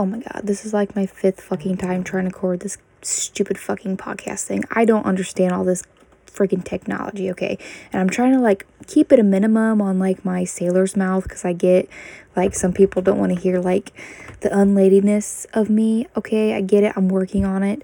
Oh 0.00 0.06
my 0.06 0.16
god, 0.16 0.44
this 0.44 0.64
is 0.64 0.72
like 0.72 0.96
my 0.96 1.04
fifth 1.04 1.42
fucking 1.42 1.76
time 1.76 2.02
trying 2.02 2.24
to 2.24 2.30
record 2.30 2.60
this 2.60 2.78
stupid 3.02 3.58
fucking 3.58 3.98
podcast 3.98 4.44
thing. 4.44 4.64
I 4.70 4.86
don't 4.86 5.04
understand 5.04 5.52
all 5.52 5.62
this 5.62 5.82
freaking 6.26 6.64
technology, 6.64 7.30
okay? 7.32 7.58
And 7.92 8.00
I'm 8.00 8.08
trying 8.08 8.32
to 8.32 8.40
like 8.40 8.66
keep 8.86 9.12
it 9.12 9.18
a 9.18 9.22
minimum 9.22 9.82
on 9.82 9.98
like 9.98 10.24
my 10.24 10.44
sailor's 10.44 10.96
mouth 10.96 11.24
because 11.24 11.44
I 11.44 11.52
get 11.52 11.86
like 12.34 12.54
some 12.54 12.72
people 12.72 13.02
don't 13.02 13.18
want 13.18 13.34
to 13.34 13.38
hear 13.38 13.60
like 13.60 13.92
the 14.40 14.58
unladiness 14.58 15.46
of 15.52 15.68
me, 15.68 16.06
okay? 16.16 16.54
I 16.54 16.62
get 16.62 16.82
it. 16.82 16.94
I'm 16.96 17.10
working 17.10 17.44
on 17.44 17.62
it. 17.62 17.82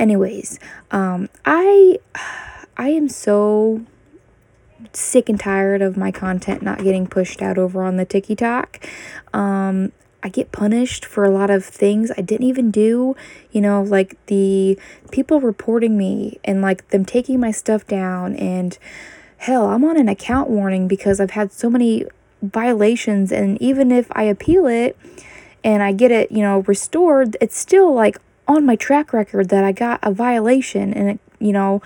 Anyways, 0.00 0.58
um 0.90 1.28
I 1.44 2.00
I 2.76 2.88
am 2.88 3.08
so 3.08 3.82
sick 4.92 5.28
and 5.28 5.38
tired 5.38 5.80
of 5.80 5.96
my 5.96 6.10
content 6.10 6.60
not 6.60 6.82
getting 6.82 7.06
pushed 7.06 7.40
out 7.40 7.56
over 7.56 7.84
on 7.84 7.98
the 7.98 8.04
TikTok. 8.04 8.84
Um 9.32 9.92
I 10.22 10.28
get 10.28 10.52
punished 10.52 11.04
for 11.04 11.24
a 11.24 11.30
lot 11.30 11.50
of 11.50 11.64
things 11.64 12.12
I 12.16 12.20
didn't 12.20 12.46
even 12.46 12.70
do. 12.70 13.16
You 13.50 13.60
know, 13.60 13.82
like 13.82 14.24
the 14.26 14.78
people 15.10 15.40
reporting 15.40 15.98
me 15.98 16.38
and 16.44 16.62
like 16.62 16.88
them 16.88 17.04
taking 17.04 17.40
my 17.40 17.50
stuff 17.50 17.86
down. 17.86 18.36
And 18.36 18.78
hell, 19.38 19.66
I'm 19.66 19.84
on 19.84 19.98
an 19.98 20.08
account 20.08 20.48
warning 20.48 20.86
because 20.86 21.20
I've 21.20 21.32
had 21.32 21.52
so 21.52 21.68
many 21.68 22.04
violations. 22.40 23.32
And 23.32 23.60
even 23.60 23.90
if 23.90 24.06
I 24.12 24.24
appeal 24.24 24.66
it 24.66 24.96
and 25.64 25.82
I 25.82 25.92
get 25.92 26.10
it, 26.10 26.30
you 26.30 26.42
know, 26.42 26.60
restored, 26.60 27.36
it's 27.40 27.58
still 27.58 27.92
like 27.92 28.18
on 28.46 28.64
my 28.64 28.76
track 28.76 29.12
record 29.12 29.48
that 29.48 29.64
I 29.64 29.72
got 29.72 29.98
a 30.02 30.12
violation. 30.12 30.92
And 30.94 31.10
it, 31.10 31.20
you 31.40 31.52
know, 31.52 31.82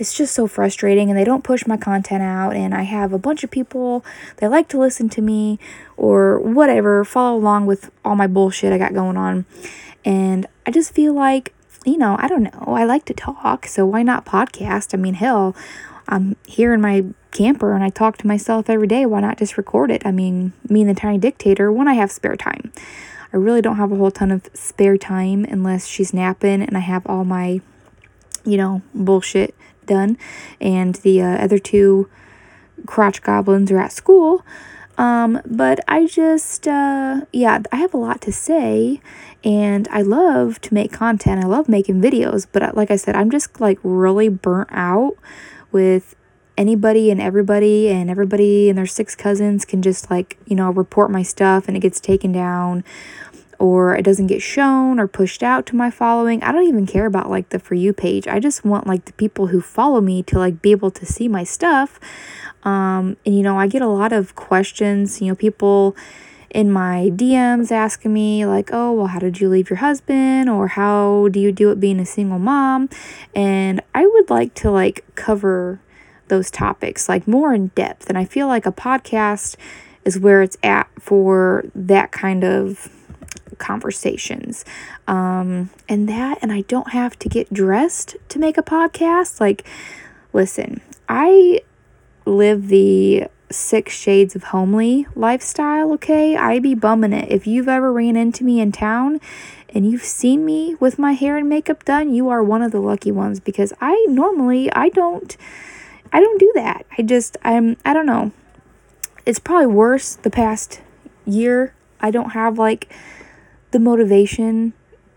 it's 0.00 0.14
just 0.14 0.34
so 0.34 0.46
frustrating 0.46 1.10
and 1.10 1.18
they 1.18 1.24
don't 1.24 1.44
push 1.44 1.66
my 1.66 1.76
content 1.76 2.22
out 2.22 2.56
and 2.56 2.74
I 2.74 2.82
have 2.84 3.12
a 3.12 3.18
bunch 3.18 3.44
of 3.44 3.50
people 3.50 4.02
that 4.38 4.50
like 4.50 4.66
to 4.68 4.78
listen 4.78 5.10
to 5.10 5.20
me 5.20 5.58
or 5.98 6.40
whatever, 6.40 7.04
follow 7.04 7.36
along 7.36 7.66
with 7.66 7.90
all 8.02 8.16
my 8.16 8.26
bullshit 8.26 8.72
I 8.72 8.78
got 8.78 8.94
going 8.94 9.18
on. 9.18 9.44
And 10.02 10.46
I 10.66 10.70
just 10.70 10.94
feel 10.94 11.12
like, 11.12 11.52
you 11.84 11.98
know, 11.98 12.16
I 12.18 12.28
don't 12.28 12.44
know. 12.44 12.64
I 12.74 12.84
like 12.84 13.04
to 13.04 13.14
talk, 13.14 13.66
so 13.66 13.84
why 13.84 14.02
not 14.02 14.24
podcast? 14.24 14.94
I 14.94 14.96
mean, 14.96 15.14
hell, 15.14 15.54
I'm 16.08 16.34
here 16.46 16.72
in 16.72 16.80
my 16.80 17.04
camper 17.30 17.74
and 17.74 17.84
I 17.84 17.90
talk 17.90 18.16
to 18.18 18.26
myself 18.26 18.70
every 18.70 18.86
day. 18.86 19.04
Why 19.04 19.20
not 19.20 19.36
just 19.36 19.58
record 19.58 19.90
it? 19.90 20.06
I 20.06 20.12
mean, 20.12 20.54
me 20.66 20.80
and 20.80 20.88
the 20.88 20.94
tiny 20.94 21.18
dictator 21.18 21.70
when 21.70 21.88
I 21.88 21.94
have 21.94 22.10
spare 22.10 22.36
time. 22.36 22.72
I 23.34 23.36
really 23.36 23.60
don't 23.60 23.76
have 23.76 23.92
a 23.92 23.96
whole 23.96 24.10
ton 24.10 24.30
of 24.30 24.48
spare 24.54 24.96
time 24.96 25.44
unless 25.44 25.86
she's 25.86 26.14
napping 26.14 26.62
and 26.62 26.74
I 26.74 26.80
have 26.80 27.06
all 27.06 27.26
my, 27.26 27.60
you 28.46 28.56
know, 28.56 28.80
bullshit 28.94 29.54
done, 29.86 30.18
and 30.60 30.96
the 30.96 31.22
uh, 31.22 31.44
other 31.44 31.58
two 31.58 32.08
crotch 32.86 33.22
goblins 33.22 33.70
are 33.70 33.78
at 33.78 33.92
school. 33.92 34.44
Um, 34.98 35.40
but 35.46 35.80
I 35.88 36.06
just, 36.06 36.68
uh, 36.68 37.22
yeah, 37.32 37.60
I 37.72 37.76
have 37.76 37.94
a 37.94 37.96
lot 37.96 38.20
to 38.22 38.32
say, 38.32 39.00
and 39.42 39.88
I 39.90 40.02
love 40.02 40.60
to 40.62 40.74
make 40.74 40.92
content. 40.92 41.42
I 41.42 41.46
love 41.46 41.68
making 41.68 42.02
videos, 42.02 42.46
but 42.50 42.62
uh, 42.62 42.72
like 42.74 42.90
I 42.90 42.96
said, 42.96 43.16
I'm 43.16 43.30
just 43.30 43.60
like 43.60 43.78
really 43.82 44.28
burnt 44.28 44.68
out 44.70 45.16
with 45.72 46.16
anybody 46.58 47.10
and 47.10 47.18
everybody, 47.18 47.88
and 47.88 48.10
everybody 48.10 48.68
and 48.68 48.76
their 48.76 48.86
six 48.86 49.16
cousins 49.16 49.64
can 49.64 49.80
just 49.80 50.10
like, 50.10 50.36
you 50.44 50.54
know, 50.54 50.70
report 50.70 51.10
my 51.10 51.22
stuff 51.22 51.66
and 51.66 51.76
it 51.78 51.80
gets 51.80 52.00
taken 52.00 52.32
down 52.32 52.84
or 53.60 53.94
it 53.94 54.02
doesn't 54.02 54.26
get 54.26 54.40
shown 54.40 54.98
or 54.98 55.06
pushed 55.06 55.42
out 55.42 55.66
to 55.66 55.76
my 55.76 55.90
following. 55.90 56.42
I 56.42 56.50
don't 56.50 56.66
even 56.66 56.86
care 56.86 57.04
about 57.04 57.28
like 57.28 57.50
the 57.50 57.58
for 57.58 57.74
you 57.74 57.92
page. 57.92 58.26
I 58.26 58.40
just 58.40 58.64
want 58.64 58.86
like 58.86 59.04
the 59.04 59.12
people 59.12 59.48
who 59.48 59.60
follow 59.60 60.00
me 60.00 60.22
to 60.24 60.38
like 60.38 60.62
be 60.62 60.70
able 60.70 60.90
to 60.92 61.04
see 61.04 61.28
my 61.28 61.44
stuff. 61.44 62.00
Um, 62.62 63.18
and 63.26 63.36
you 63.36 63.42
know, 63.42 63.58
I 63.58 63.66
get 63.66 63.82
a 63.82 63.86
lot 63.86 64.14
of 64.14 64.34
questions, 64.34 65.20
you 65.20 65.28
know, 65.28 65.34
people 65.34 65.94
in 66.48 66.72
my 66.72 67.10
DMs 67.12 67.70
asking 67.70 68.14
me 68.14 68.46
like, 68.46 68.70
"Oh, 68.72 68.92
well, 68.92 69.08
how 69.08 69.18
did 69.18 69.40
you 69.40 69.50
leave 69.50 69.68
your 69.68 69.76
husband?" 69.76 70.48
or 70.48 70.68
"How 70.68 71.28
do 71.30 71.38
you 71.38 71.52
do 71.52 71.70
it 71.70 71.78
being 71.78 72.00
a 72.00 72.06
single 72.06 72.38
mom?" 72.38 72.88
And 73.36 73.82
I 73.94 74.06
would 74.06 74.30
like 74.30 74.54
to 74.54 74.70
like 74.70 75.04
cover 75.16 75.80
those 76.28 76.50
topics 76.50 77.10
like 77.10 77.28
more 77.28 77.52
in 77.52 77.68
depth. 77.74 78.08
And 78.08 78.16
I 78.16 78.24
feel 78.24 78.46
like 78.46 78.64
a 78.64 78.72
podcast 78.72 79.56
is 80.06 80.18
where 80.18 80.40
it's 80.40 80.56
at 80.62 80.88
for 80.98 81.66
that 81.74 82.10
kind 82.10 82.42
of 82.42 82.88
conversations. 83.60 84.64
Um, 85.06 85.70
and 85.88 86.08
that, 86.08 86.38
and 86.42 86.52
I 86.52 86.62
don't 86.62 86.90
have 86.90 87.16
to 87.20 87.28
get 87.28 87.52
dressed 87.52 88.16
to 88.30 88.38
make 88.40 88.58
a 88.58 88.62
podcast. 88.62 89.40
Like, 89.40 89.64
listen, 90.32 90.80
I 91.08 91.60
live 92.24 92.68
the 92.68 93.28
six 93.50 93.92
shades 93.92 94.36
of 94.36 94.44
homely 94.44 95.06
lifestyle, 95.14 95.92
okay? 95.92 96.36
I 96.36 96.58
be 96.58 96.74
bumming 96.74 97.12
it. 97.12 97.30
If 97.30 97.46
you've 97.46 97.68
ever 97.68 97.92
ran 97.92 98.16
into 98.16 98.44
me 98.44 98.60
in 98.60 98.72
town 98.72 99.20
and 99.68 99.90
you've 99.90 100.04
seen 100.04 100.44
me 100.44 100.76
with 100.76 100.98
my 100.98 101.12
hair 101.12 101.36
and 101.36 101.48
makeup 101.48 101.84
done, 101.84 102.14
you 102.14 102.28
are 102.28 102.42
one 102.42 102.62
of 102.62 102.72
the 102.72 102.80
lucky 102.80 103.10
ones 103.10 103.40
because 103.40 103.72
I 103.80 104.06
normally 104.08 104.72
I 104.72 104.88
don't 104.88 105.36
I 106.12 106.20
don't 106.20 106.38
do 106.38 106.52
that. 106.54 106.86
I 106.96 107.02
just 107.02 107.36
I'm 107.42 107.76
I 107.84 107.92
don't 107.92 108.06
know. 108.06 108.32
It's 109.26 109.38
probably 109.38 109.66
worse 109.66 110.14
the 110.14 110.30
past 110.30 110.80
year. 111.26 111.74
I 112.00 112.10
don't 112.10 112.30
have 112.30 112.58
like 112.58 112.92
the 113.70 113.78
motivation 113.78 114.72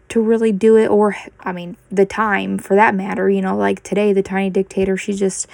to 0.09 0.22
really 0.22 0.52
do 0.52 0.78
it 0.78 0.88
or 0.88 1.16
I 1.40 1.52
mean 1.52 1.75
the 1.90 2.06
time 2.06 2.58
for 2.58 2.75
that 2.75 2.94
matter, 2.94 3.30
you 3.30 3.41
know, 3.41 3.58
like 3.58 3.81
today 3.84 4.14
the 4.14 4.22
tiny 4.22 4.50
dictator, 4.50 4.96
she's 4.96 5.19
just 5.19 5.47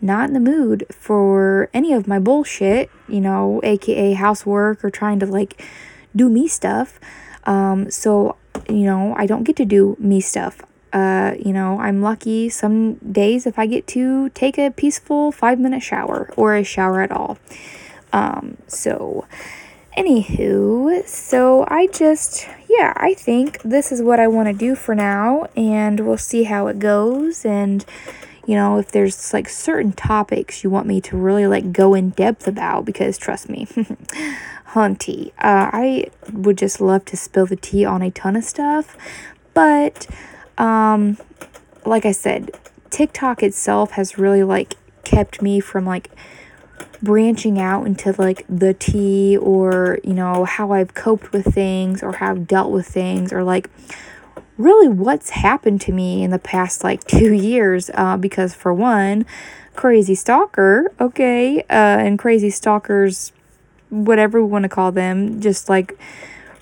not 0.00 0.28
in 0.28 0.32
the 0.32 0.40
mood 0.40 0.86
for 0.90 1.68
any 1.74 1.92
of 1.92 2.08
my 2.08 2.18
bullshit, 2.18 2.90
you 3.08 3.20
know, 3.20 3.60
aka 3.62 4.14
housework 4.14 4.82
or 4.82 4.90
trying 4.90 5.18
to 5.20 5.26
like 5.26 5.62
do 6.16 6.28
me 6.28 6.48
stuff. 6.48 6.98
Um 7.44 7.90
so, 7.90 8.36
you 8.68 8.84
know, 8.84 9.14
I 9.16 9.26
don't 9.26 9.44
get 9.44 9.56
to 9.56 9.64
do 9.64 9.96
me 9.98 10.20
stuff. 10.20 10.62
Uh, 10.92 11.34
you 11.38 11.52
know, 11.52 11.78
I'm 11.78 12.02
lucky 12.02 12.48
some 12.48 12.94
days 12.94 13.46
if 13.46 13.58
I 13.58 13.66
get 13.66 13.86
to 13.88 14.30
take 14.30 14.58
a 14.58 14.70
peaceful 14.70 15.30
5-minute 15.30 15.84
shower 15.84 16.32
or 16.36 16.56
a 16.56 16.64
shower 16.64 17.02
at 17.02 17.12
all. 17.12 17.38
Um 18.12 18.56
so 18.66 19.26
Anywho, 19.96 21.06
so 21.06 21.64
I 21.68 21.88
just, 21.88 22.46
yeah, 22.68 22.92
I 22.96 23.12
think 23.14 23.60
this 23.62 23.90
is 23.90 24.00
what 24.00 24.20
I 24.20 24.28
want 24.28 24.46
to 24.46 24.54
do 24.54 24.76
for 24.76 24.94
now, 24.94 25.48
and 25.56 26.00
we'll 26.00 26.16
see 26.16 26.44
how 26.44 26.68
it 26.68 26.78
goes. 26.78 27.44
And, 27.44 27.84
you 28.46 28.54
know, 28.54 28.78
if 28.78 28.92
there's 28.92 29.32
like 29.32 29.48
certain 29.48 29.92
topics 29.92 30.62
you 30.62 30.70
want 30.70 30.86
me 30.86 31.00
to 31.02 31.16
really 31.16 31.46
like 31.48 31.72
go 31.72 31.94
in 31.94 32.10
depth 32.10 32.46
about, 32.46 32.84
because 32.84 33.18
trust 33.18 33.48
me, 33.48 33.66
hunty, 34.68 35.32
uh, 35.38 35.70
I 35.72 36.10
would 36.32 36.56
just 36.56 36.80
love 36.80 37.04
to 37.06 37.16
spill 37.16 37.46
the 37.46 37.56
tea 37.56 37.84
on 37.84 38.00
a 38.00 38.12
ton 38.12 38.36
of 38.36 38.44
stuff. 38.44 38.96
But, 39.54 40.06
um, 40.56 41.18
like 41.84 42.06
I 42.06 42.12
said, 42.12 42.52
TikTok 42.90 43.42
itself 43.42 43.92
has 43.92 44.18
really 44.18 44.44
like 44.44 44.74
kept 45.02 45.42
me 45.42 45.58
from 45.58 45.84
like 45.84 46.10
branching 47.02 47.58
out 47.58 47.86
into 47.86 48.14
like 48.18 48.44
the 48.48 48.74
tea 48.74 49.36
or, 49.36 49.98
you 50.04 50.12
know, 50.12 50.44
how 50.44 50.72
I've 50.72 50.94
coped 50.94 51.32
with 51.32 51.54
things 51.54 52.02
or 52.02 52.12
how 52.12 52.30
I've 52.30 52.46
dealt 52.46 52.70
with 52.70 52.86
things 52.86 53.32
or 53.32 53.42
like 53.42 53.70
really 54.58 54.88
what's 54.88 55.30
happened 55.30 55.80
to 55.82 55.92
me 55.92 56.22
in 56.22 56.30
the 56.30 56.38
past 56.38 56.84
like 56.84 57.04
two 57.06 57.32
years. 57.32 57.90
Uh, 57.94 58.16
because 58.16 58.54
for 58.54 58.72
one, 58.72 59.24
crazy 59.74 60.14
stalker, 60.14 60.92
okay, 61.00 61.60
uh, 61.62 61.64
and 61.70 62.18
crazy 62.18 62.50
stalkers, 62.50 63.32
whatever 63.88 64.42
we 64.42 64.48
want 64.48 64.64
to 64.64 64.68
call 64.68 64.92
them, 64.92 65.40
just 65.40 65.68
like 65.68 65.98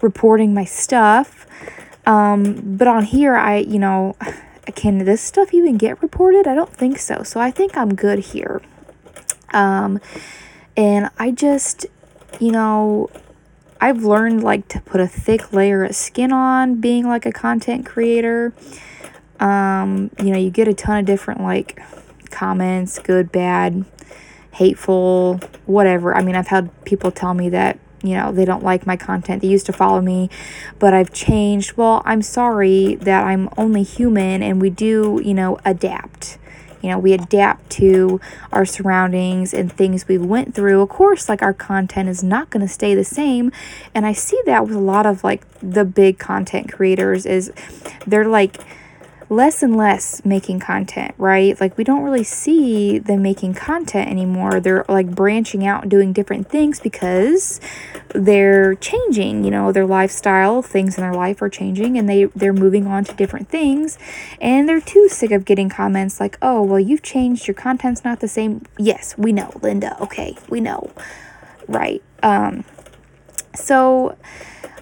reporting 0.00 0.54
my 0.54 0.64
stuff. 0.64 1.46
Um, 2.06 2.76
but 2.76 2.88
on 2.88 3.04
here, 3.04 3.34
I, 3.34 3.58
you 3.58 3.78
know, 3.78 4.16
can 4.74 4.98
this 4.98 5.20
stuff 5.20 5.52
even 5.52 5.76
get 5.76 6.00
reported? 6.02 6.46
I 6.46 6.54
don't 6.54 6.72
think 6.72 6.98
so. 6.98 7.22
So 7.22 7.40
I 7.40 7.50
think 7.50 7.76
I'm 7.76 7.94
good 7.94 8.18
here. 8.18 8.62
Um, 9.52 10.00
and 10.76 11.10
I 11.18 11.30
just, 11.30 11.86
you 12.40 12.52
know, 12.52 13.10
I've 13.80 14.04
learned 14.04 14.42
like 14.42 14.68
to 14.68 14.80
put 14.80 15.00
a 15.00 15.06
thick 15.06 15.52
layer 15.52 15.84
of 15.84 15.94
skin 15.94 16.32
on 16.32 16.76
being 16.76 17.06
like 17.06 17.26
a 17.26 17.32
content 17.32 17.86
creator. 17.86 18.52
Um, 19.40 20.10
you 20.18 20.30
know, 20.30 20.38
you 20.38 20.50
get 20.50 20.66
a 20.66 20.74
ton 20.74 20.98
of 20.98 21.06
different 21.06 21.40
like 21.40 21.80
comments, 22.30 22.98
good, 22.98 23.30
bad, 23.30 23.84
hateful, 24.52 25.40
whatever. 25.66 26.16
I 26.16 26.22
mean, 26.22 26.34
I've 26.34 26.48
had 26.48 26.70
people 26.84 27.10
tell 27.10 27.34
me 27.34 27.48
that, 27.50 27.78
you 28.02 28.16
know, 28.16 28.32
they 28.32 28.44
don't 28.44 28.64
like 28.64 28.86
my 28.86 28.96
content. 28.96 29.42
They 29.42 29.48
used 29.48 29.66
to 29.66 29.72
follow 29.72 30.00
me, 30.00 30.28
but 30.78 30.92
I've 30.92 31.12
changed. 31.12 31.76
Well, 31.76 32.02
I'm 32.04 32.22
sorry 32.22 32.96
that 32.96 33.24
I'm 33.24 33.48
only 33.56 33.84
human 33.84 34.42
and 34.42 34.60
we 34.60 34.70
do, 34.70 35.20
you 35.24 35.34
know, 35.34 35.58
adapt 35.64 36.38
you 36.82 36.90
know 36.90 36.98
we 36.98 37.12
adapt 37.12 37.70
to 37.70 38.20
our 38.52 38.64
surroundings 38.64 39.52
and 39.52 39.72
things 39.72 40.08
we 40.08 40.18
went 40.18 40.54
through. 40.54 40.80
Of 40.80 40.88
course 40.88 41.28
like 41.28 41.42
our 41.42 41.54
content 41.54 42.08
is 42.08 42.22
not 42.22 42.50
going 42.50 42.66
to 42.66 42.72
stay 42.72 42.94
the 42.94 43.04
same. 43.04 43.52
And 43.94 44.06
i 44.06 44.12
see 44.12 44.40
that 44.46 44.66
with 44.66 44.76
a 44.76 44.80
lot 44.80 45.06
of 45.06 45.24
like 45.24 45.42
the 45.60 45.84
big 45.84 46.18
content 46.18 46.72
creators 46.72 47.26
is 47.26 47.52
they're 48.06 48.28
like 48.28 48.58
less 49.30 49.62
and 49.62 49.76
less 49.76 50.24
making 50.24 50.58
content, 50.58 51.14
right? 51.18 51.60
Like 51.60 51.76
we 51.76 51.84
don't 51.84 52.02
really 52.02 52.24
see 52.24 52.98
them 52.98 53.22
making 53.22 53.54
content 53.54 54.08
anymore. 54.08 54.58
They're 54.60 54.84
like 54.88 55.14
branching 55.14 55.66
out 55.66 55.82
and 55.82 55.90
doing 55.90 56.12
different 56.12 56.48
things 56.48 56.80
because 56.80 57.60
they're 58.14 58.74
changing, 58.76 59.44
you 59.44 59.50
know, 59.50 59.70
their 59.70 59.86
lifestyle, 59.86 60.62
things 60.62 60.96
in 60.96 61.02
their 61.02 61.12
life 61.12 61.42
are 61.42 61.50
changing 61.50 61.98
and 61.98 62.08
they 62.08 62.24
they're 62.24 62.52
moving 62.54 62.86
on 62.86 63.04
to 63.04 63.14
different 63.14 63.48
things 63.48 63.98
and 64.40 64.68
they're 64.68 64.80
too 64.80 65.08
sick 65.08 65.30
of 65.30 65.44
getting 65.44 65.68
comments 65.68 66.20
like, 66.20 66.38
"Oh, 66.40 66.62
well 66.62 66.80
you've 66.80 67.02
changed, 67.02 67.46
your 67.46 67.54
content's 67.54 68.04
not 68.04 68.20
the 68.20 68.28
same." 68.28 68.64
Yes, 68.78 69.14
we 69.18 69.32
know, 69.32 69.52
Linda. 69.62 70.00
Okay, 70.02 70.36
we 70.48 70.60
know. 70.60 70.90
Right. 71.66 72.02
Um 72.22 72.64
so 73.54 74.16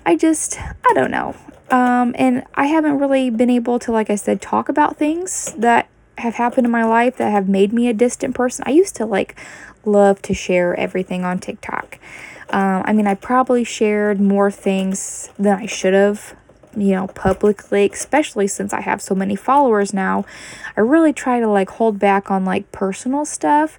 I 0.05 0.17
just 0.17 0.61
I 0.61 0.93
don't 0.95 1.11
know. 1.11 1.35
Um, 1.71 2.15
and 2.17 2.45
I 2.55 2.67
haven't 2.67 2.99
really 2.99 3.31
been 3.31 3.51
able 3.51 3.79
to, 3.81 3.93
like 3.93 4.11
I 4.11 4.15
said, 4.15 4.41
talk 4.41 4.69
about 4.69 4.97
things 4.97 5.53
that 5.59 5.89
have 6.19 6.35
happened 6.35 6.65
in 6.65 6.71
my 6.71 6.85
life 6.85 7.17
that 7.17 7.31
have 7.31 7.49
made 7.49 7.73
me 7.73 7.89
a 7.89 7.93
distant 7.93 8.35
person. 8.35 8.65
I 8.67 8.71
used 8.71 8.97
to 8.97 9.07
like 9.07 9.37
love 9.85 10.23
to 10.23 10.35
share 10.35 10.79
everything 10.79 11.25
on 11.25 11.39
TikTok. 11.39 11.99
Um, 12.51 12.83
I 12.85 12.93
mean, 12.93 13.07
I 13.07 13.15
probably 13.15 13.65
shared 13.65 14.21
more 14.21 14.51
things 14.51 15.31
than 15.39 15.59
I 15.59 15.67
should 15.67 15.95
have, 15.95 16.37
you 16.77 16.93
know, 16.93 17.09
publicly, 17.09 17.91
especially 17.93 18.47
since 18.47 18.73
I 18.73 18.81
have 18.81 19.03
so 19.03 19.15
many 19.15 19.35
followers 19.35 19.93
now. 19.93 20.25
I 20.77 20.81
really 20.81 21.13
try 21.13 21.41
to 21.41 21.49
like 21.49 21.71
hold 21.71 21.99
back 21.99 22.31
on 22.31 22.45
like 22.45 22.71
personal 22.71 23.25
stuff, 23.25 23.79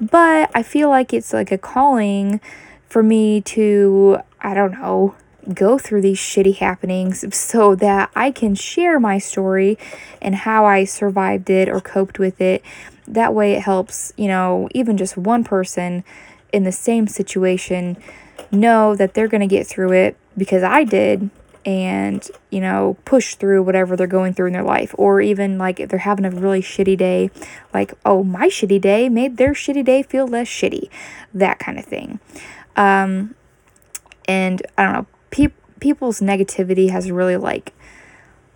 but 0.00 0.50
I 0.54 0.62
feel 0.62 0.88
like 0.88 1.12
it's 1.12 1.32
like 1.32 1.52
a 1.52 1.58
calling 1.58 2.40
for 2.88 3.02
me 3.02 3.40
to, 3.42 4.18
I 4.40 4.54
don't 4.54 4.72
know, 4.72 5.14
go 5.54 5.78
through 5.78 6.02
these 6.02 6.18
shitty 6.18 6.56
happenings 6.56 7.24
so 7.34 7.74
that 7.76 8.10
I 8.14 8.30
can 8.30 8.54
share 8.54 9.00
my 9.00 9.18
story 9.18 9.78
and 10.20 10.34
how 10.34 10.64
I 10.64 10.84
survived 10.84 11.48
it 11.48 11.68
or 11.68 11.80
coped 11.80 12.18
with 12.18 12.40
it. 12.40 12.62
That 13.06 13.34
way, 13.34 13.54
it 13.54 13.62
helps, 13.62 14.12
you 14.16 14.28
know, 14.28 14.68
even 14.74 14.96
just 14.96 15.16
one 15.16 15.44
person 15.44 16.04
in 16.52 16.64
the 16.64 16.72
same 16.72 17.06
situation 17.06 17.96
know 18.50 18.94
that 18.94 19.14
they're 19.14 19.28
going 19.28 19.40
to 19.40 19.46
get 19.46 19.66
through 19.66 19.92
it 19.92 20.16
because 20.36 20.62
I 20.62 20.84
did 20.84 21.30
and, 21.64 22.26
you 22.50 22.60
know, 22.60 22.96
push 23.04 23.34
through 23.34 23.62
whatever 23.62 23.96
they're 23.96 24.06
going 24.06 24.32
through 24.32 24.46
in 24.46 24.52
their 24.52 24.62
life. 24.62 24.94
Or 24.96 25.20
even 25.20 25.58
like 25.58 25.80
if 25.80 25.88
they're 25.88 25.98
having 25.98 26.24
a 26.24 26.30
really 26.30 26.62
shitty 26.62 26.96
day, 26.96 27.30
like, 27.74 27.94
oh, 28.04 28.22
my 28.22 28.48
shitty 28.48 28.80
day 28.80 29.08
made 29.08 29.36
their 29.36 29.52
shitty 29.52 29.84
day 29.84 30.02
feel 30.02 30.26
less 30.26 30.48
shitty. 30.48 30.88
That 31.34 31.58
kind 31.58 31.78
of 31.78 31.84
thing. 31.84 32.20
Um, 32.76 33.34
and 34.26 34.62
I 34.76 34.84
don't 34.84 34.92
know, 34.94 35.06
pe- 35.30 35.48
people's 35.80 36.20
negativity 36.20 36.90
has 36.90 37.10
really 37.10 37.36
like 37.36 37.72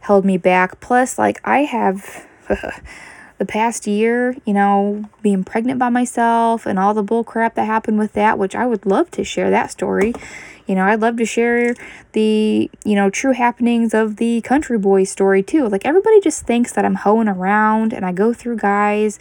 held 0.01 0.25
me 0.25 0.37
back. 0.37 0.81
Plus, 0.81 1.19
like 1.19 1.41
I 1.45 1.61
have 1.61 2.27
the 3.39 3.47
past 3.47 3.87
year, 3.87 4.37
you 4.45 4.53
know, 4.53 5.05
being 5.23 5.45
pregnant 5.45 5.79
by 5.79 5.89
myself 5.89 6.67
and 6.67 6.79
all 6.79 6.95
the 6.95 7.03
bull 7.03 7.25
crap 7.25 7.55
that 7.55 7.65
happened 7.65 7.99
with 7.99 8.13
that, 8.13 8.39
which 8.39 8.55
I 8.55 8.67
would 8.67 8.87
love 8.87 9.11
to 9.13 9.25
share 9.25 9.51
that 9.51 9.71
story. 9.71 10.15
You 10.67 10.77
know, 10.77 10.85
I'd 10.85 11.01
love 11.01 11.17
to 11.17 11.25
share 11.25 11.75
the, 12.13 12.71
you 12.85 12.95
know, 12.95 13.11
true 13.11 13.33
happenings 13.33 13.95
of 13.95 14.17
the 14.17 14.41
country 14.43 14.79
boy 14.79 15.05
story 15.05 15.43
too. 15.43 15.69
Like 15.69 15.85
everybody 15.85 16.21
just 16.21 16.47
thinks 16.47 16.73
that 16.73 16.85
I'm 16.85 16.95
hoeing 16.95 17.29
around 17.29 17.93
and 17.93 18.07
I 18.07 18.13
go 18.13 18.33
through 18.33 18.59
guys 18.59 19.19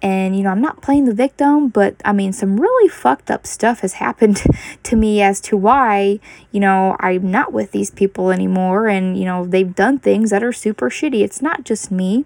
and, 0.00 0.36
you 0.36 0.42
know, 0.42 0.50
I'm 0.50 0.60
not 0.60 0.80
playing 0.80 1.06
the 1.06 1.14
victim, 1.14 1.68
but 1.68 1.96
I 2.04 2.12
mean, 2.12 2.32
some 2.32 2.60
really 2.60 2.88
fucked 2.88 3.30
up 3.30 3.46
stuff 3.46 3.80
has 3.80 3.92
happened 4.04 4.42
to 4.84 4.96
me 4.96 5.20
as 5.22 5.40
to 5.42 5.56
why, 5.56 6.20
you 6.52 6.60
know, 6.60 6.96
I'm 7.00 7.30
not 7.30 7.52
with 7.52 7.72
these 7.72 7.90
people 7.90 8.30
anymore. 8.30 8.86
And, 8.86 9.18
you 9.18 9.24
know, 9.24 9.46
they've 9.46 9.74
done 9.74 9.98
things 9.98 10.30
that 10.30 10.44
are 10.44 10.52
super 10.52 10.90
shitty. 10.90 11.22
It's 11.22 11.42
not 11.42 11.64
just 11.64 11.90
me. 11.90 12.24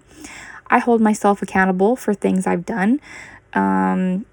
I 0.67 0.79
hold 0.79 1.01
myself 1.01 1.41
accountable 1.41 1.95
for 1.95 2.13
things 2.13 2.47
I've 2.47 2.65
done. 2.65 2.99
Um, 3.53 4.25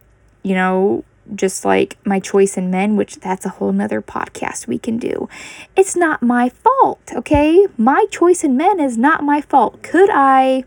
you 0.43 0.55
know, 0.55 1.05
just 1.35 1.65
like 1.65 1.97
my 2.05 2.19
choice 2.19 2.57
in 2.57 2.71
men, 2.71 2.97
which 2.97 3.17
that's 3.17 3.47
a 3.47 3.51
whole 3.51 3.73
nother 3.73 4.03
podcast 4.03 4.67
we 4.67 4.79
can 4.79 4.99
do. 4.99 5.29
It's 5.77 5.97
not 5.97 6.23
my 6.23 6.49
fault, 6.49 7.01
okay? 7.15 7.67
My 7.77 8.07
choice 8.11 8.43
in 8.43 8.57
men 8.57 8.81
is 8.81 8.99
not 8.99 9.23
my 9.23 9.41
fault. 9.41 9.83
Could 9.83 10.11
I 10.13 10.65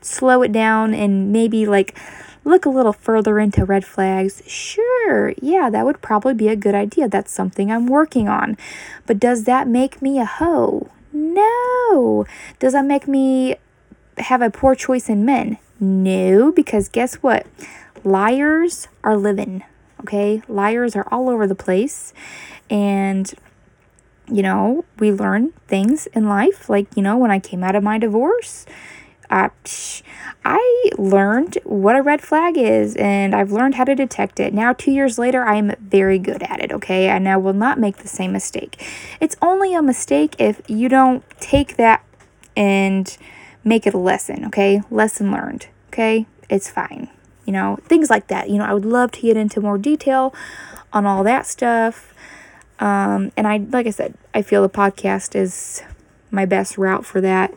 slow 0.00 0.42
it 0.42 0.52
down 0.52 0.94
and 0.94 1.32
maybe 1.32 1.66
like 1.66 1.98
look 2.44 2.64
a 2.64 2.70
little 2.70 2.92
further 2.92 3.38
into 3.38 3.64
red 3.64 3.84
flags, 3.84 4.42
sure, 4.46 5.34
yeah, 5.42 5.68
that 5.68 5.84
would 5.84 6.00
probably 6.00 6.32
be 6.32 6.48
a 6.48 6.56
good 6.56 6.74
idea. 6.74 7.08
That's 7.08 7.32
something 7.32 7.70
I'm 7.70 7.86
working 7.86 8.28
on. 8.28 8.56
But 9.04 9.18
does 9.18 9.44
that 9.44 9.66
make 9.66 10.00
me 10.00 10.20
a 10.20 10.24
hoe? 10.24 10.88
No. 11.12 12.24
Does 12.60 12.72
that 12.72 12.84
make 12.84 13.08
me 13.08 13.56
have 14.18 14.42
a 14.42 14.50
poor 14.50 14.74
choice 14.74 15.08
in 15.08 15.24
men? 15.24 15.58
No, 15.80 16.52
because 16.52 16.88
guess 16.88 17.16
what? 17.16 17.46
Liars 18.04 18.86
are 19.02 19.16
living, 19.16 19.64
okay? 20.00 20.40
Liars 20.48 20.94
are 20.94 21.06
all 21.10 21.28
over 21.28 21.46
the 21.46 21.54
place. 21.56 22.14
And 22.70 23.34
you 24.28 24.42
know, 24.42 24.84
we 24.98 25.12
learn 25.12 25.52
things 25.68 26.06
in 26.08 26.28
life. 26.28 26.68
Like, 26.68 26.88
you 26.96 27.02
know, 27.02 27.16
when 27.16 27.30
I 27.30 27.38
came 27.38 27.62
out 27.62 27.76
of 27.76 27.82
my 27.82 27.98
divorce, 27.98 28.66
I, 29.30 29.50
I 30.44 30.90
learned 30.96 31.58
what 31.64 31.96
a 31.96 32.02
red 32.02 32.20
flag 32.20 32.56
is 32.56 32.94
and 32.96 33.34
I've 33.34 33.52
learned 33.52 33.74
how 33.74 33.84
to 33.84 33.94
detect 33.94 34.38
it. 34.40 34.54
Now, 34.54 34.72
two 34.72 34.92
years 34.92 35.18
later, 35.18 35.44
I 35.44 35.56
am 35.56 35.72
very 35.80 36.18
good 36.18 36.42
at 36.42 36.60
it, 36.60 36.72
okay? 36.72 37.08
And 37.08 37.28
I 37.28 37.36
will 37.36 37.52
not 37.52 37.78
make 37.78 37.98
the 37.98 38.08
same 38.08 38.32
mistake. 38.32 38.82
It's 39.20 39.36
only 39.42 39.74
a 39.74 39.82
mistake 39.82 40.36
if 40.38 40.60
you 40.68 40.88
don't 40.88 41.24
take 41.40 41.76
that 41.76 42.04
and 42.56 43.16
make 43.64 43.86
it 43.86 43.94
a 43.94 43.98
lesson, 43.98 44.44
okay? 44.46 44.80
Lesson 44.90 45.30
learned, 45.30 45.66
okay? 45.88 46.26
It's 46.48 46.70
fine. 46.70 47.10
You 47.44 47.52
know, 47.52 47.78
things 47.84 48.10
like 48.10 48.28
that. 48.28 48.48
You 48.48 48.58
know, 48.58 48.64
I 48.64 48.74
would 48.74 48.84
love 48.84 49.12
to 49.12 49.20
get 49.20 49.36
into 49.36 49.60
more 49.60 49.78
detail 49.78 50.34
on 50.92 51.06
all 51.06 51.22
that 51.24 51.46
stuff. 51.46 52.14
Um, 52.78 53.32
and 53.36 53.46
I, 53.46 53.58
like 53.58 53.86
I 53.86 53.90
said, 53.90 54.14
I 54.34 54.42
feel 54.42 54.62
the 54.62 54.68
podcast 54.68 55.34
is 55.34 55.82
my 56.30 56.44
best 56.44 56.76
route 56.76 57.04
for 57.04 57.20
that. 57.20 57.54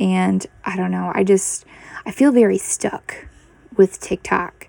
And 0.00 0.44
I 0.64 0.76
don't 0.76 0.90
know, 0.90 1.12
I 1.14 1.22
just, 1.22 1.64
I 2.04 2.10
feel 2.10 2.32
very 2.32 2.58
stuck 2.58 3.28
with 3.76 4.00
TikTok. 4.00 4.66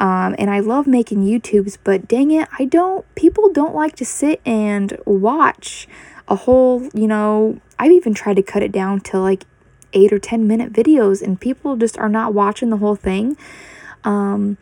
Um, 0.00 0.34
and 0.36 0.50
I 0.50 0.58
love 0.58 0.88
making 0.88 1.22
YouTubes, 1.22 1.78
but 1.84 2.08
dang 2.08 2.32
it, 2.32 2.48
I 2.58 2.64
don't, 2.64 3.06
people 3.14 3.52
don't 3.52 3.74
like 3.74 3.94
to 3.96 4.04
sit 4.04 4.40
and 4.44 4.98
watch 5.06 5.86
a 6.26 6.34
whole, 6.34 6.88
you 6.92 7.06
know, 7.06 7.60
I've 7.78 7.92
even 7.92 8.12
tried 8.12 8.34
to 8.34 8.42
cut 8.42 8.64
it 8.64 8.72
down 8.72 9.00
to 9.02 9.20
like 9.20 9.44
eight 9.92 10.12
or 10.12 10.18
10 10.18 10.46
minute 10.46 10.72
videos, 10.72 11.22
and 11.22 11.40
people 11.40 11.76
just 11.76 11.96
are 11.98 12.08
not 12.08 12.34
watching 12.34 12.70
the 12.70 12.78
whole 12.78 12.96
thing. 12.96 13.36
Um, 14.04 14.58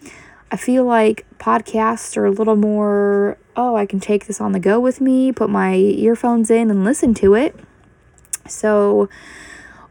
I 0.50 0.56
feel 0.56 0.84
like 0.84 1.24
podcasts 1.38 2.16
are 2.16 2.26
a 2.26 2.30
little 2.30 2.56
more, 2.56 3.38
oh, 3.56 3.76
I 3.76 3.86
can 3.86 4.00
take 4.00 4.26
this 4.26 4.40
on 4.40 4.52
the 4.52 4.60
go 4.60 4.80
with 4.80 5.00
me, 5.00 5.32
put 5.32 5.48
my 5.48 5.74
earphones 5.74 6.50
in 6.50 6.70
and 6.70 6.84
listen 6.84 7.14
to 7.14 7.34
it. 7.34 7.56
So, 8.46 9.08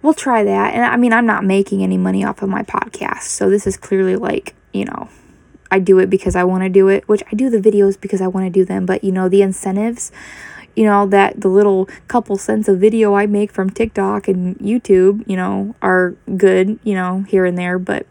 we'll 0.01 0.13
try 0.13 0.43
that. 0.43 0.73
And 0.73 0.85
I 0.85 0.97
mean, 0.97 1.13
I'm 1.13 1.25
not 1.25 1.43
making 1.43 1.83
any 1.83 1.97
money 1.97 2.23
off 2.23 2.41
of 2.41 2.49
my 2.49 2.63
podcast. 2.63 3.23
So 3.23 3.49
this 3.49 3.67
is 3.67 3.77
clearly 3.77 4.15
like, 4.15 4.55
you 4.73 4.85
know, 4.85 5.09
I 5.71 5.79
do 5.79 5.99
it 5.99 6.09
because 6.09 6.35
I 6.35 6.43
want 6.43 6.63
to 6.63 6.69
do 6.69 6.87
it, 6.87 7.07
which 7.07 7.23
I 7.31 7.35
do 7.35 7.49
the 7.49 7.59
videos 7.59 7.99
because 7.99 8.21
I 8.21 8.27
want 8.27 8.45
to 8.45 8.49
do 8.49 8.65
them. 8.65 8.85
But, 8.85 9.03
you 9.03 9.11
know, 9.11 9.29
the 9.29 9.41
incentives, 9.41 10.11
you 10.75 10.85
know, 10.85 11.05
that 11.07 11.41
the 11.41 11.47
little 11.47 11.87
couple 12.07 12.37
cents 12.37 12.67
of 12.67 12.79
video 12.79 13.13
I 13.13 13.25
make 13.25 13.51
from 13.51 13.69
TikTok 13.69 14.27
and 14.27 14.57
YouTube, 14.57 15.27
you 15.27 15.35
know, 15.35 15.75
are 15.81 16.15
good, 16.37 16.79
you 16.83 16.95
know, 16.95 17.25
here 17.27 17.45
and 17.45 17.57
there. 17.57 17.77
But, 17.77 18.07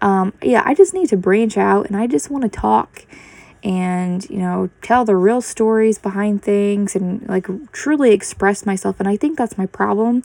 um, 0.00 0.32
yeah, 0.42 0.62
I 0.64 0.74
just 0.74 0.94
need 0.94 1.08
to 1.08 1.16
branch 1.16 1.56
out 1.56 1.86
and 1.86 1.96
I 1.96 2.06
just 2.06 2.30
want 2.30 2.42
to 2.42 2.50
talk 2.50 3.06
and 3.64 4.28
you 4.28 4.36
know 4.36 4.68
tell 4.82 5.04
the 5.04 5.16
real 5.16 5.40
stories 5.40 5.98
behind 5.98 6.42
things 6.42 6.94
and 6.94 7.26
like 7.28 7.46
truly 7.72 8.12
express 8.12 8.66
myself 8.66 9.00
and 9.00 9.08
i 9.08 9.16
think 9.16 9.36
that's 9.36 9.56
my 9.56 9.66
problem 9.66 10.22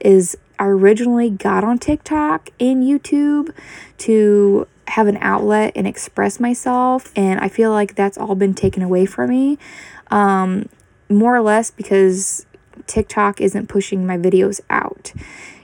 is 0.00 0.36
i 0.58 0.66
originally 0.66 1.30
got 1.30 1.64
on 1.64 1.78
tiktok 1.78 2.50
and 2.60 2.84
youtube 2.84 3.52
to 3.96 4.68
have 4.88 5.06
an 5.06 5.16
outlet 5.22 5.72
and 5.74 5.86
express 5.86 6.38
myself 6.38 7.10
and 7.16 7.40
i 7.40 7.48
feel 7.48 7.70
like 7.70 7.94
that's 7.94 8.18
all 8.18 8.34
been 8.34 8.54
taken 8.54 8.82
away 8.82 9.06
from 9.06 9.30
me 9.30 9.58
um, 10.10 10.68
more 11.08 11.34
or 11.34 11.40
less 11.40 11.70
because 11.70 12.46
tiktok 12.86 13.40
isn't 13.40 13.68
pushing 13.68 14.06
my 14.06 14.16
videos 14.16 14.60
out. 14.70 15.12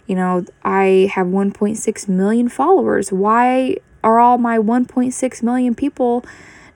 You 0.07 0.15
know 0.15 0.45
i 0.63 1.11
have 1.15 1.27
1.6 1.27 2.09
million 2.09 2.49
followers. 2.49 3.13
Why 3.13 3.77
are 4.03 4.19
all 4.19 4.39
my 4.39 4.59
1.6 4.59 5.43
million 5.43 5.75
people 5.75 6.25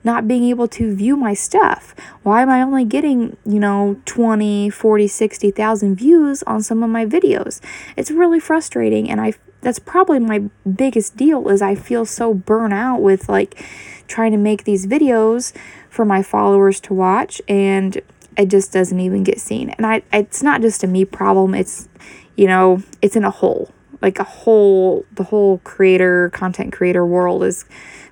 not 0.03 0.27
being 0.27 0.43
able 0.45 0.67
to 0.69 0.95
view 0.95 1.15
my 1.15 1.33
stuff? 1.33 1.95
Why 2.23 2.41
am 2.41 2.49
I 2.49 2.61
only 2.61 2.85
getting, 2.85 3.37
you 3.45 3.59
know, 3.59 3.99
20, 4.05 4.69
40, 4.69 5.07
60,000 5.07 5.95
views 5.95 6.43
on 6.43 6.61
some 6.61 6.83
of 6.83 6.89
my 6.89 7.05
videos? 7.05 7.61
It's 7.95 8.11
really 8.11 8.39
frustrating 8.39 9.09
and 9.09 9.21
I 9.21 9.33
that's 9.61 9.79
probably 9.79 10.19
my 10.19 10.43
biggest 10.75 11.15
deal 11.15 11.47
is 11.47 11.61
I 11.61 11.75
feel 11.75 12.05
so 12.05 12.33
burnt 12.33 12.73
out 12.73 13.01
with 13.01 13.29
like 13.29 13.63
trying 14.07 14.33
to 14.33 14.37
make 14.37 14.65
these 14.65 14.85
videos 14.85 15.55
for 15.89 16.03
my 16.03 16.21
followers 16.21 16.81
to 16.81 16.93
watch 16.93 17.41
and 17.47 18.01
it 18.35 18.47
just 18.47 18.73
doesn't 18.73 18.99
even 18.99 19.23
get 19.23 19.39
seen. 19.39 19.69
And 19.71 19.85
I 19.85 20.01
it's 20.11 20.43
not 20.43 20.61
just 20.61 20.83
a 20.83 20.87
me 20.87 21.05
problem, 21.05 21.55
it's 21.55 21.87
you 22.35 22.47
know, 22.47 22.83
it's 23.01 23.15
in 23.15 23.23
a 23.23 23.31
hole 23.31 23.71
like 24.03 24.19
a 24.19 24.23
whole 24.23 25.05
the 25.13 25.23
whole 25.23 25.59
creator 25.59 26.29
content 26.31 26.73
creator 26.73 27.05
world 27.05 27.43
is 27.43 27.65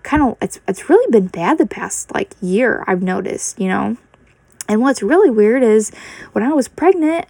kind 0.03 0.23
of 0.23 0.37
it's 0.41 0.59
it's 0.67 0.89
really 0.89 1.11
been 1.11 1.27
bad 1.27 1.57
the 1.57 1.67
past 1.67 2.11
like 2.13 2.33
year 2.41 2.83
I've 2.87 3.03
noticed, 3.03 3.59
you 3.59 3.67
know. 3.67 3.97
And 4.67 4.81
what's 4.81 5.03
really 5.03 5.29
weird 5.29 5.63
is 5.63 5.91
when 6.31 6.45
I 6.45 6.53
was 6.53 6.69
pregnant, 6.69 7.25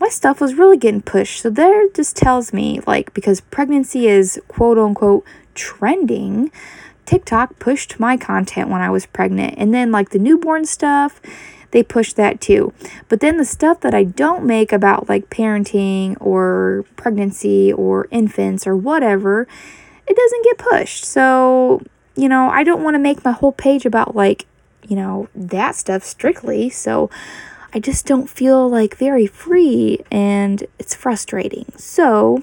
my 0.00 0.08
stuff 0.08 0.40
was 0.40 0.54
really 0.54 0.76
getting 0.76 1.02
pushed. 1.02 1.40
So 1.40 1.50
there 1.50 1.88
just 1.90 2.16
tells 2.16 2.52
me 2.52 2.80
like 2.84 3.14
because 3.14 3.40
pregnancy 3.40 4.08
is 4.08 4.40
quote 4.48 4.76
unquote 4.76 5.24
trending, 5.54 6.50
TikTok 7.06 7.60
pushed 7.60 8.00
my 8.00 8.16
content 8.16 8.70
when 8.70 8.80
I 8.80 8.90
was 8.90 9.06
pregnant. 9.06 9.54
And 9.56 9.72
then 9.72 9.92
like 9.92 10.10
the 10.10 10.18
newborn 10.18 10.64
stuff, 10.64 11.20
they 11.70 11.82
push 11.82 12.12
that 12.14 12.40
too. 12.40 12.72
But 13.08 13.20
then 13.20 13.36
the 13.36 13.44
stuff 13.44 13.80
that 13.80 13.94
I 13.94 14.04
don't 14.04 14.44
make 14.44 14.72
about 14.72 15.08
like 15.08 15.30
parenting 15.30 16.16
or 16.20 16.84
pregnancy 16.96 17.72
or 17.72 18.08
infants 18.10 18.66
or 18.66 18.76
whatever, 18.76 19.46
it 20.06 20.16
doesn't 20.16 20.44
get 20.44 20.58
pushed. 20.58 21.04
So 21.04 21.82
you 22.16 22.28
know, 22.28 22.50
I 22.50 22.64
don't 22.64 22.82
want 22.82 22.94
to 22.94 22.98
make 22.98 23.24
my 23.24 23.32
whole 23.32 23.52
page 23.52 23.86
about 23.86 24.14
like, 24.14 24.46
you 24.86 24.94
know, 24.96 25.28
that 25.34 25.74
stuff 25.74 26.04
strictly. 26.04 26.68
So 26.68 27.08
I 27.72 27.78
just 27.78 28.04
don't 28.04 28.28
feel 28.28 28.68
like 28.68 28.96
very 28.96 29.26
free 29.26 30.00
and 30.10 30.66
it's 30.78 30.94
frustrating. 30.94 31.66
So 31.76 32.42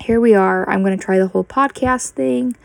here 0.00 0.20
we 0.20 0.34
are. 0.34 0.68
I'm 0.68 0.82
going 0.82 0.96
to 0.96 1.04
try 1.04 1.18
the 1.18 1.28
whole 1.28 1.44
podcast 1.44 2.10
thing. 2.10 2.56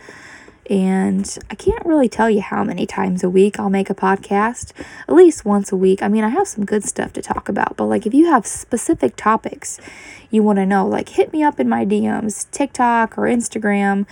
And 0.70 1.38
I 1.50 1.56
can't 1.56 1.86
really 1.86 2.10
tell 2.10 2.30
you 2.30 2.42
how 2.42 2.64
many 2.64 2.86
times 2.86 3.24
a 3.24 3.30
week 3.30 3.60
I'll 3.60 3.70
make 3.70 3.90
a 3.90 3.96
podcast, 3.96 4.74
at 5.08 5.16
least 5.16 5.46
once 5.46 5.72
a 5.72 5.78
week. 5.78 6.02
I 6.02 6.10
mean, 6.10 6.24
I 6.24 6.30
have 6.30 6.48
some 6.48 6.66
good 6.66 6.84
stuff 6.84 7.14
to 7.14 7.22
talk 7.22 7.48
about, 7.48 7.78
but 7.78 7.86
like 7.86 8.06
if 8.06 8.14
you 8.14 8.26
have 8.26 8.46
specific 8.46 9.16
topics 9.16 9.80
you 10.30 10.44
want 10.44 10.58
to 10.58 10.66
know, 10.66 10.88
like 10.88 11.10
hit 11.10 11.32
me 11.32 11.44
up 11.44 11.60
in 11.60 11.70
my 11.70 11.86
DMs, 11.86 12.50
TikTok 12.52 13.18
or 13.18 13.24
Instagram. 13.24 14.06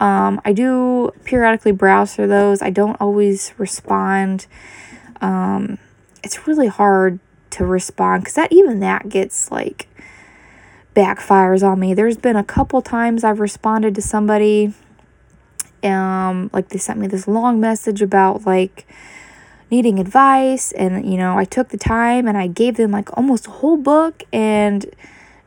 Um, 0.00 0.40
I 0.44 0.52
do 0.52 1.12
periodically 1.24 1.72
browse 1.72 2.14
through 2.14 2.28
those. 2.28 2.60
I 2.60 2.70
don't 2.70 3.00
always 3.00 3.54
respond. 3.58 4.46
Um, 5.20 5.78
it's 6.22 6.46
really 6.46 6.66
hard 6.66 7.20
to 7.50 7.64
respond 7.64 8.24
because 8.24 8.34
that 8.34 8.52
even 8.52 8.80
that 8.80 9.08
gets 9.08 9.50
like 9.50 9.88
backfires 10.94 11.62
on 11.66 11.80
me. 11.80 11.94
There's 11.94 12.16
been 12.16 12.36
a 12.36 12.44
couple 12.44 12.82
times 12.82 13.24
I've 13.24 13.40
responded 13.40 13.94
to 13.94 14.02
somebody, 14.02 14.74
um, 15.84 16.50
like 16.52 16.68
they 16.68 16.78
sent 16.78 16.98
me 16.98 17.06
this 17.06 17.28
long 17.28 17.60
message 17.60 18.02
about 18.02 18.46
like 18.46 18.86
needing 19.70 19.98
advice, 19.98 20.72
and 20.72 21.10
you 21.10 21.18
know 21.18 21.38
I 21.38 21.44
took 21.44 21.68
the 21.68 21.78
time 21.78 22.26
and 22.26 22.36
I 22.36 22.46
gave 22.46 22.76
them 22.76 22.90
like 22.90 23.16
almost 23.16 23.46
a 23.46 23.50
whole 23.50 23.76
book 23.76 24.22
and 24.32 24.86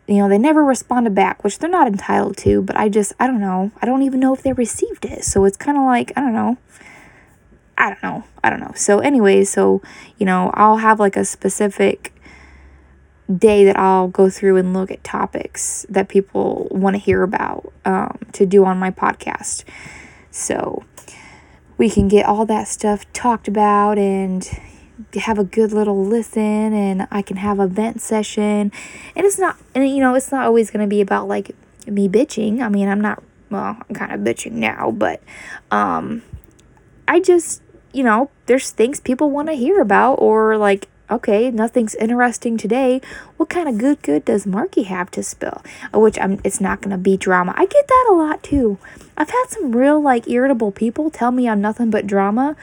you 0.08 0.20
know, 0.20 0.30
they 0.30 0.38
never 0.38 0.64
responded 0.64 1.14
back, 1.14 1.44
which 1.44 1.60
they're 1.60 1.70
not 1.70 1.88
entitled 1.88 2.38
to, 2.38 2.62
but 2.62 2.78
I 2.78 2.88
just, 2.88 3.14
I 3.20 3.28
don't 3.28 3.42
know. 3.42 3.72
I 3.82 3.86
don't 3.86 4.04
even 4.04 4.22
know 4.22 4.34
if 4.34 4.42
they 4.42 4.54
received 4.54 5.04
it. 5.04 5.26
So 5.26 5.44
it's 5.44 5.58
kind 5.58 5.78
of 5.78 5.84
like, 5.84 6.14
I 6.16 6.22
don't 6.22 6.34
know. 6.34 6.58
I 7.78 7.90
don't 7.90 8.02
know. 8.02 8.24
I 8.44 8.50
don't 8.50 8.62
know. 8.62 8.72
So, 8.76 9.00
anyways, 9.00 9.50
so, 9.50 9.82
you 10.18 10.26
know, 10.26 10.52
I'll 10.54 10.78
have 10.78 11.00
like 11.00 11.18
a 11.18 11.26
specific 11.26 12.14
day 13.36 13.66
that 13.66 13.78
I'll 13.78 14.08
go 14.08 14.30
through 14.30 14.56
and 14.56 14.74
look 14.74 14.90
at 14.90 15.04
topics 15.04 15.86
that 15.90 16.08
people 16.08 16.70
want 16.72 16.96
to 16.96 17.00
hear 17.00 17.22
about 17.24 17.72
um, 17.84 18.18
to 18.32 18.46
do 18.46 18.64
on 18.64 18.80
my 18.80 18.90
podcast. 18.90 19.66
So 20.38 20.84
we 21.78 21.90
can 21.90 22.08
get 22.08 22.26
all 22.26 22.46
that 22.46 22.68
stuff 22.68 23.12
talked 23.12 23.48
about 23.48 23.98
and 23.98 24.48
have 25.16 25.40
a 25.40 25.44
good 25.44 25.72
little 25.72 26.06
listen 26.06 26.42
and 26.74 27.08
I 27.12 27.22
can 27.22 27.38
have 27.38 27.60
a 27.60 27.68
vent 27.68 28.02
session. 28.02 28.72
And 29.16 29.26
it's 29.26 29.40
not, 29.40 29.58
and 29.74 29.90
you 29.90 30.00
know, 30.00 30.16
it's 30.16 30.32
not 30.32 30.46
always 30.46 30.70
going 30.70 30.86
to 30.86 30.90
be 30.90 31.02
about 31.02 31.28
like 31.28 31.56
me 31.88 32.08
bitching. 32.08 32.62
I 32.62 32.70
mean, 32.70 32.88
I'm 32.88 33.02
not, 33.02 33.24
well, 33.50 33.78
I'm 33.90 33.96
kind 33.96 34.12
of 34.12 34.22
bitching 34.22 34.54
now, 34.54 34.92
but 34.92 35.22
um, 35.72 36.22
I 37.08 37.20
just, 37.20 37.62
you 37.92 38.04
know, 38.04 38.30
there's 38.46 38.70
things 38.70 39.00
people 39.00 39.32
want 39.32 39.48
to 39.48 39.54
hear 39.54 39.82
about 39.82 40.16
or 40.16 40.58
like, 40.58 40.88
okay, 41.10 41.52
nothing's 41.52 41.96
interesting 41.96 42.58
today. 42.58 43.02
What 43.38 43.50
kind 43.50 43.68
of 43.68 43.78
good 43.78 44.02
good 44.02 44.26
does 44.26 44.46
Marky 44.46 44.84
have 44.84 45.12
to 45.12 45.24
spill? 45.24 45.64
Uh, 45.94 46.00
which 46.00 46.20
I'm 46.20 46.40
it's 46.44 46.62
not 46.62 46.82
gonna 46.82 46.98
be 46.98 47.18
drama. 47.18 47.54
I 47.56 47.66
get 47.66 47.88
that 47.88 48.08
a 48.10 48.14
lot 48.14 48.44
too. 48.44 48.78
I've 49.18 49.30
had 49.30 49.46
some 49.50 49.76
real 49.76 50.02
like 50.02 50.30
irritable 50.30 50.72
people 50.72 51.10
tell 51.10 51.32
me 51.32 51.48
I'm 51.48 51.62
nothing 51.62 51.90
but 51.90 52.08
drama. 52.08 52.56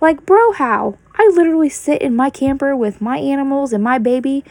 Like, 0.00 0.24
bro, 0.24 0.52
how? 0.52 0.96
I 1.16 1.30
literally 1.34 1.68
sit 1.68 2.00
in 2.00 2.16
my 2.16 2.30
camper 2.30 2.74
with 2.74 3.02
my 3.02 3.18
animals 3.18 3.74
and 3.74 3.84
my 3.84 3.98
baby, 3.98 4.44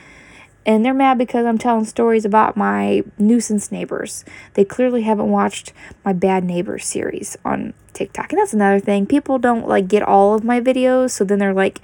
and 0.63 0.85
they're 0.85 0.93
mad 0.93 1.17
because 1.17 1.45
I'm 1.45 1.57
telling 1.57 1.85
stories 1.85 2.25
about 2.25 2.55
my 2.55 3.03
nuisance 3.17 3.71
neighbors. 3.71 4.23
They 4.53 4.63
clearly 4.63 5.01
haven't 5.01 5.31
watched 5.31 5.73
my 6.05 6.13
Bad 6.13 6.43
Neighbors 6.43 6.85
series 6.85 7.35
on 7.43 7.73
TikTok. 7.93 8.31
And 8.31 8.39
that's 8.39 8.53
another 8.53 8.79
thing. 8.79 9.07
People 9.07 9.39
don't 9.39 9.67
like 9.67 9.87
get 9.87 10.03
all 10.03 10.35
of 10.35 10.43
my 10.43 10.61
videos, 10.61 11.11
so 11.11 11.23
then 11.23 11.39
they're 11.39 11.53
like 11.53 11.81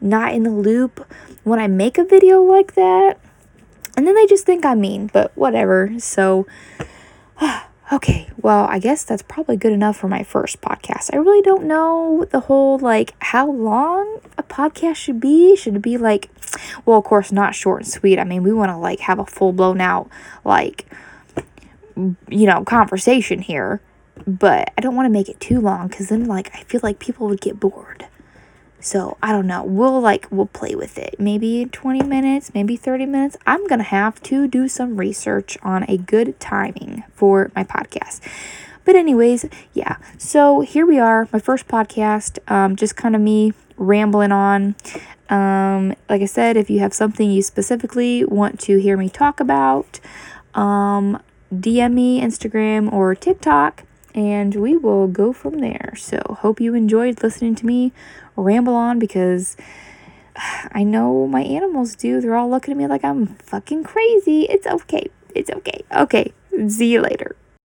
not 0.00 0.34
in 0.34 0.42
the 0.42 0.50
loop 0.50 1.06
when 1.44 1.58
I 1.58 1.66
make 1.66 1.98
a 1.98 2.04
video 2.04 2.42
like 2.42 2.74
that. 2.74 3.18
And 3.96 4.06
then 4.06 4.14
they 4.14 4.26
just 4.26 4.46
think 4.46 4.64
I'm 4.64 4.80
mean, 4.80 5.10
but 5.12 5.36
whatever. 5.36 5.92
So 5.98 6.46
Okay, 7.90 8.28
well, 8.36 8.66
I 8.68 8.78
guess 8.80 9.02
that's 9.02 9.22
probably 9.22 9.56
good 9.56 9.72
enough 9.72 9.96
for 9.96 10.08
my 10.08 10.22
first 10.22 10.60
podcast. 10.60 11.08
I 11.14 11.16
really 11.16 11.40
don't 11.40 11.64
know 11.64 12.26
the 12.30 12.40
whole 12.40 12.78
like 12.78 13.14
how 13.20 13.50
long 13.50 14.20
a 14.36 14.42
podcast 14.42 14.96
should 14.96 15.20
be. 15.20 15.56
Should 15.56 15.76
it 15.76 15.80
be 15.80 15.96
like, 15.96 16.28
well, 16.84 16.98
of 16.98 17.04
course, 17.04 17.32
not 17.32 17.54
short 17.54 17.80
and 17.82 17.90
sweet. 17.90 18.18
I 18.18 18.24
mean, 18.24 18.42
we 18.42 18.52
want 18.52 18.70
to 18.70 18.76
like 18.76 19.00
have 19.00 19.18
a 19.18 19.24
full 19.24 19.54
blown 19.54 19.80
out, 19.80 20.10
like, 20.44 20.84
you 21.96 22.46
know, 22.46 22.62
conversation 22.62 23.40
here, 23.40 23.80
but 24.26 24.70
I 24.76 24.82
don't 24.82 24.94
want 24.94 25.06
to 25.06 25.10
make 25.10 25.30
it 25.30 25.40
too 25.40 25.58
long 25.58 25.88
because 25.88 26.10
then, 26.10 26.26
like, 26.26 26.54
I 26.54 26.64
feel 26.64 26.80
like 26.82 26.98
people 26.98 27.26
would 27.28 27.40
get 27.40 27.58
bored. 27.58 28.06
So 28.80 29.16
I 29.22 29.32
don't 29.32 29.46
know. 29.46 29.64
We'll 29.64 30.00
like 30.00 30.26
we'll 30.30 30.46
play 30.46 30.74
with 30.74 30.98
it. 30.98 31.16
Maybe 31.18 31.66
20 31.66 32.02
minutes, 32.04 32.52
maybe 32.54 32.76
30 32.76 33.06
minutes. 33.06 33.36
I'm 33.46 33.66
to 33.66 33.82
have 33.82 34.22
to 34.24 34.46
do 34.46 34.68
some 34.68 34.96
research 34.96 35.58
on 35.62 35.84
a 35.88 35.96
good 35.96 36.38
timing 36.38 37.04
for 37.14 37.50
my 37.56 37.64
podcast. 37.64 38.20
But 38.84 38.96
anyways, 38.96 39.46
yeah. 39.74 39.96
So 40.16 40.60
here 40.60 40.86
we 40.86 40.98
are, 40.98 41.28
my 41.32 41.38
first 41.38 41.68
podcast. 41.68 42.38
Um, 42.50 42.76
just 42.76 42.96
kind 42.96 43.14
of 43.14 43.20
me 43.20 43.52
rambling 43.76 44.32
on. 44.32 44.76
Um, 45.28 45.94
like 46.08 46.22
I 46.22 46.26
said, 46.26 46.56
if 46.56 46.70
you 46.70 46.78
have 46.78 46.94
something 46.94 47.30
you 47.30 47.42
specifically 47.42 48.24
want 48.24 48.60
to 48.60 48.78
hear 48.78 48.96
me 48.96 49.10
talk 49.10 49.40
about, 49.40 50.00
um, 50.54 51.20
DM 51.52 51.92
me 51.92 52.20
Instagram 52.20 52.90
or 52.92 53.14
TikTok 53.14 53.84
and 54.14 54.54
we 54.54 54.76
will 54.76 55.06
go 55.06 55.32
from 55.32 55.58
there. 55.58 55.94
So, 55.96 56.38
hope 56.40 56.60
you 56.60 56.74
enjoyed 56.74 57.22
listening 57.22 57.54
to 57.56 57.66
me 57.66 57.92
ramble 58.36 58.74
on 58.74 58.98
because 58.98 59.56
I 60.72 60.84
know 60.84 61.26
my 61.26 61.42
animals 61.42 61.96
do. 61.96 62.20
They're 62.20 62.36
all 62.36 62.50
looking 62.50 62.72
at 62.72 62.78
me 62.78 62.86
like 62.86 63.04
I'm 63.04 63.26
fucking 63.26 63.84
crazy. 63.84 64.42
It's 64.42 64.66
okay. 64.66 65.10
It's 65.34 65.50
okay. 65.50 65.84
Okay. 65.92 66.32
See 66.68 66.92
you 66.92 67.00
later. 67.00 67.36